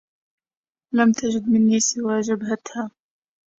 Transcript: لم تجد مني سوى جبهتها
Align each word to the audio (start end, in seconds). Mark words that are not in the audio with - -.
لم 0.93 1.11
تجد 1.11 1.47
مني 1.49 1.79
سوى 1.79 2.21
جبهتها 2.21 2.91